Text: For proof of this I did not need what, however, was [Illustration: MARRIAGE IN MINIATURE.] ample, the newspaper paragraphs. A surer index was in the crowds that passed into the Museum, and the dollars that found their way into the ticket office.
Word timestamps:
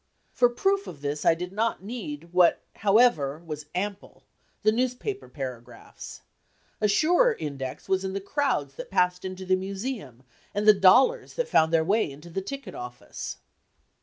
For 0.31 0.49
proof 0.49 0.87
of 0.87 1.01
this 1.01 1.25
I 1.25 1.35
did 1.35 1.51
not 1.51 1.83
need 1.83 2.33
what, 2.33 2.63
however, 2.77 3.37
was 3.45 3.65
[Illustration: 3.65 3.71
MARRIAGE 3.75 3.93
IN 3.93 3.99
MINIATURE.] 3.99 4.23
ample, 4.23 4.23
the 4.63 4.71
newspaper 4.71 5.29
paragraphs. 5.29 6.21
A 6.81 6.87
surer 6.87 7.35
index 7.35 7.87
was 7.87 8.03
in 8.03 8.13
the 8.13 8.19
crowds 8.19 8.73
that 8.77 8.89
passed 8.89 9.23
into 9.23 9.45
the 9.45 9.55
Museum, 9.55 10.23
and 10.55 10.67
the 10.67 10.73
dollars 10.73 11.35
that 11.35 11.47
found 11.47 11.71
their 11.71 11.83
way 11.85 12.09
into 12.09 12.31
the 12.31 12.41
ticket 12.41 12.73
office. 12.73 13.37